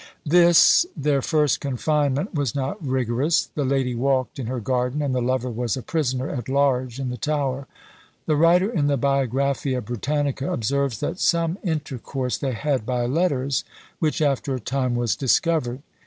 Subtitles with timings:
[0.25, 5.21] This, their first confinement, was not rigorous; the lady walked in her garden, and the
[5.21, 7.67] lover was a prisoner at large in the Tower.
[8.25, 13.63] The writer in the "Biographia Britannica" observes that "Some intercourse they had by letters,
[13.99, 15.83] which, after a time, was discovered."